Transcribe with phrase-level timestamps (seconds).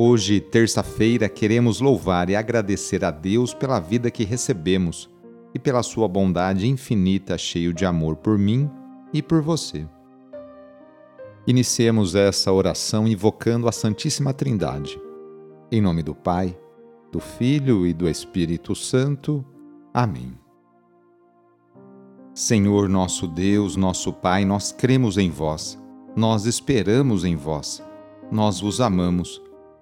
[0.00, 5.10] Hoje, terça-feira, queremos louvar e agradecer a Deus pela vida que recebemos
[5.52, 8.70] e pela sua bondade infinita, cheio de amor por mim
[9.12, 9.88] e por você.
[11.48, 15.00] Iniciemos essa oração invocando a Santíssima Trindade.
[15.68, 16.56] Em nome do Pai,
[17.10, 19.44] do Filho e do Espírito Santo.
[19.92, 20.38] Amém.
[22.32, 25.76] Senhor nosso Deus, nosso Pai, nós cremos em vós,
[26.14, 27.82] nós esperamos em vós,
[28.30, 29.42] nós vos amamos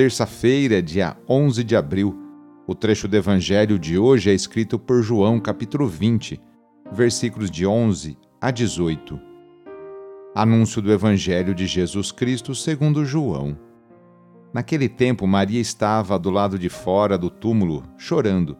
[0.00, 2.18] terça-feira, dia 11 de abril.
[2.66, 6.40] O trecho do evangelho de hoje é escrito por João, capítulo 20,
[6.90, 9.20] versículos de 11 a 18.
[10.34, 13.58] Anúncio do evangelho de Jesus Cristo segundo João.
[14.54, 18.56] Naquele tempo, Maria estava do lado de fora do túmulo, chorando.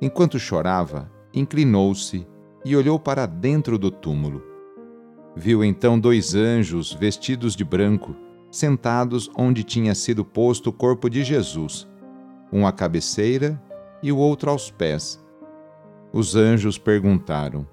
[0.00, 2.24] Enquanto chorava, inclinou-se
[2.64, 4.40] e olhou para dentro do túmulo.
[5.34, 8.14] Viu então dois anjos vestidos de branco
[8.50, 11.88] sentados onde tinha sido posto o corpo de Jesus,
[12.52, 13.60] um à cabeceira
[14.02, 15.22] e o outro aos pés.
[16.12, 17.66] Os anjos perguntaram: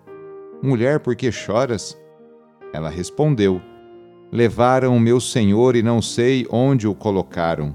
[0.62, 1.98] Mulher, por que choras?
[2.74, 3.62] Ela respondeu:
[4.32, 7.74] Levaram o meu senhor e não sei onde o colocaram.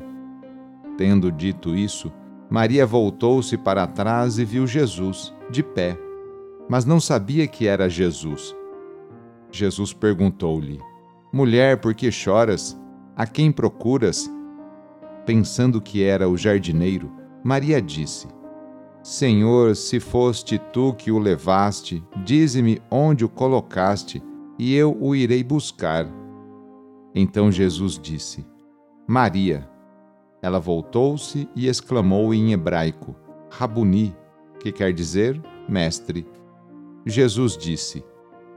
[0.97, 2.13] Tendo dito isso,
[2.49, 5.99] Maria voltou-se para trás e viu Jesus, de pé,
[6.69, 8.55] mas não sabia que era Jesus.
[9.51, 10.79] Jesus perguntou-lhe:
[11.33, 12.79] Mulher, por que choras?
[13.15, 14.31] A quem procuras?
[15.27, 17.13] Pensando que era o jardineiro,
[17.45, 18.27] Maria disse:
[19.03, 24.23] Senhor, se foste tu que o levaste, dize-me onde o colocaste,
[24.59, 26.07] e eu o irei buscar.
[27.15, 28.47] Então Jesus disse:
[29.07, 29.69] Maria.
[30.41, 33.15] Ela voltou-se e exclamou em hebraico:
[33.51, 34.17] Rabuni,
[34.59, 36.27] que quer dizer mestre.
[37.05, 38.03] Jesus disse: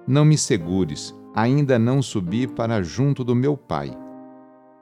[0.07, 4.04] Não me segures, ainda não subi para junto do meu Pai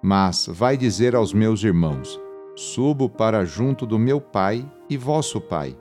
[0.04, 2.20] mas vai dizer aos meus irmãos:
[2.58, 5.78] Subo para junto do meu Pai e vosso Pai,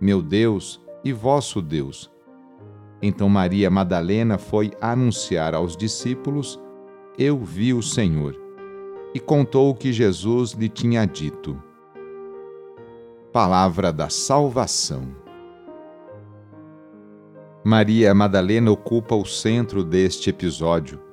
[0.00, 2.08] meu Deus e vosso Deus.
[3.02, 6.60] Então Maria Madalena foi anunciar aos discípulos:
[7.18, 8.36] Eu vi o Senhor,
[9.12, 11.60] e contou o que Jesus lhe tinha dito.
[13.32, 15.02] Palavra da Salvação.
[17.64, 21.07] Maria Madalena ocupa o centro deste episódio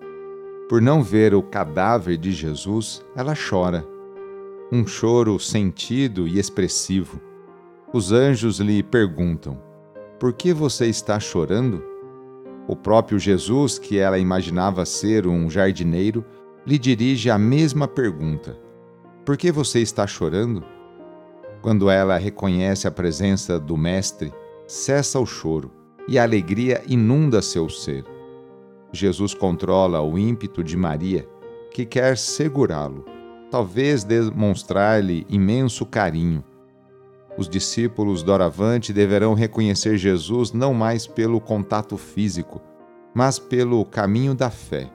[0.68, 3.86] por não ver o cadáver de Jesus, ela chora.
[4.72, 7.22] Um choro sentido e expressivo.
[7.94, 9.62] Os anjos lhe perguntam:
[10.20, 11.84] Por que você está chorando?
[12.68, 16.26] O próprio Jesus, que ela imaginava ser um jardineiro,
[16.66, 18.58] lhe dirige a mesma pergunta:
[19.24, 20.64] Por que você está chorando?
[21.62, 24.34] Quando ela reconhece a presença do Mestre,
[24.68, 25.72] cessa o choro
[26.08, 28.15] e a alegria inunda seu ser.
[28.96, 31.28] Jesus controla o ímpeto de Maria,
[31.72, 33.06] que quer segurá-lo,
[33.52, 36.44] talvez demonstrar-lhe imenso carinho.
[37.38, 42.62] Os discípulos doravante deverão reconhecer Jesus não mais pelo contato físico,
[43.14, 44.90] mas pelo caminho da fé.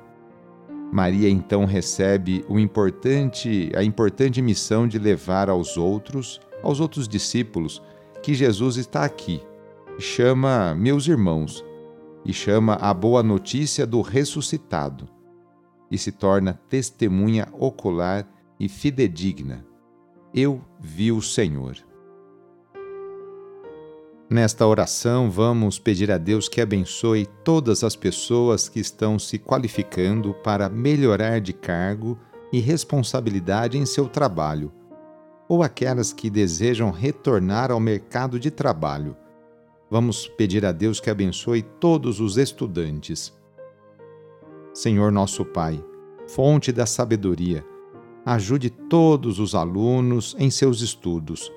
[0.90, 7.82] Maria então recebe importante, a importante missão de levar aos outros, aos outros discípulos,
[8.22, 9.40] que Jesus está aqui.
[9.98, 11.64] Chama meus irmãos
[12.24, 15.08] e chama a boa notícia do ressuscitado,
[15.90, 19.64] e se torna testemunha ocular e fidedigna.
[20.32, 21.76] Eu vi o Senhor.
[24.28, 30.32] Nesta oração, vamos pedir a Deus que abençoe todas as pessoas que estão se qualificando
[30.34, 32.16] para melhorar de cargo
[32.52, 34.72] e responsabilidade em seu trabalho,
[35.48, 39.16] ou aquelas que desejam retornar ao mercado de trabalho
[39.90, 43.36] Vamos pedir a Deus que abençoe todos os estudantes.
[44.72, 45.84] Senhor nosso Pai,
[46.28, 47.64] fonte da sabedoria,
[48.24, 51.50] ajude todos os alunos em seus estudos,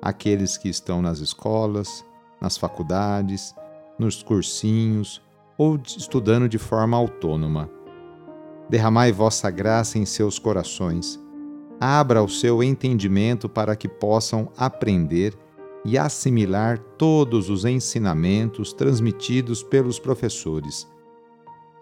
[0.00, 2.04] aqueles que estão nas escolas,
[2.40, 3.52] nas faculdades,
[3.98, 5.20] nos cursinhos
[5.58, 7.68] ou estudando de forma autônoma.
[8.68, 11.18] Derramai vossa graça em seus corações.
[11.80, 15.36] Abra o seu entendimento para que possam aprender
[15.84, 20.88] e assimilar todos os ensinamentos transmitidos pelos professores.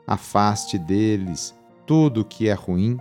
[0.07, 1.55] Afaste deles
[1.87, 2.99] tudo o que é ruim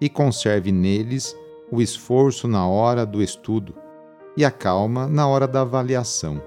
[0.00, 1.36] e conserve neles
[1.70, 3.74] o esforço na hora do estudo
[4.36, 6.42] e a calma na hora da avaliação.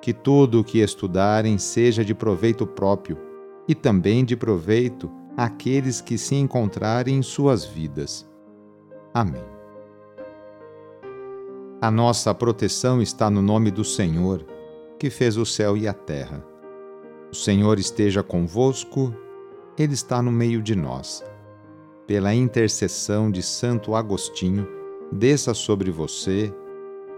[0.00, 3.18] Que tudo o que estudarem seja de proveito próprio
[3.68, 8.28] e também de proveito àqueles que se encontrarem em suas vidas.
[9.14, 9.61] Amém.
[11.82, 14.46] A nossa proteção está no nome do Senhor,
[15.00, 16.40] que fez o céu e a terra.
[17.32, 19.12] O Senhor esteja convosco,
[19.76, 21.24] Ele está no meio de nós.
[22.06, 24.64] Pela intercessão de Santo Agostinho,
[25.10, 26.54] desça sobre você,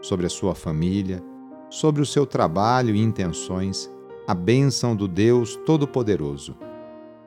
[0.01, 1.23] sobre a sua família,
[1.69, 3.91] sobre o seu trabalho e intenções,
[4.27, 6.57] a bênção do Deus Todo-Poderoso.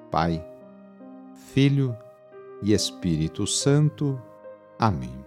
[0.09, 0.43] Pai,
[1.53, 1.95] Filho
[2.63, 4.19] e Espírito Santo.
[4.79, 5.26] Amém.